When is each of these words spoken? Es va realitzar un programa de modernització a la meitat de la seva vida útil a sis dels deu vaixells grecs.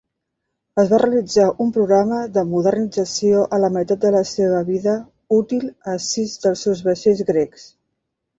Es 0.83 0.87
va 0.93 0.99
realitzar 1.01 1.43
un 1.65 1.67
programa 1.75 2.17
de 2.37 2.43
modernització 2.53 3.43
a 3.57 3.59
la 3.65 3.69
meitat 3.75 4.01
de 4.07 4.13
la 4.17 4.23
seva 4.31 4.63
vida 4.71 4.97
útil 5.39 5.69
a 5.93 5.95
sis 6.09 6.35
dels 6.49 6.67
deu 6.71 6.75
vaixells 6.91 7.23
grecs. 7.31 7.69